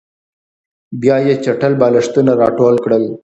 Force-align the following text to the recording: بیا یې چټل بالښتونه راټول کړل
بیا 1.01 1.15
یې 1.25 1.33
چټل 1.43 1.73
بالښتونه 1.79 2.31
راټول 2.41 2.75
کړل 2.83 3.03